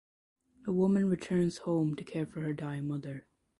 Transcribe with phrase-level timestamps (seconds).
[0.65, 3.27] A woman returns home to care for her dying mother.